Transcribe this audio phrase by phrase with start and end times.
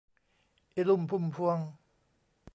[0.75, 1.57] อีลุ่มพุ่มพวง